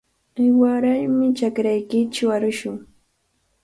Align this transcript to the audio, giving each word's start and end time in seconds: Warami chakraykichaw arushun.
Warami 0.59 1.25
chakraykichaw 1.37 2.29
arushun. 2.35 2.77